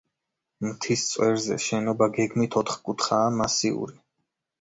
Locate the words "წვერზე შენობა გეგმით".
1.09-2.57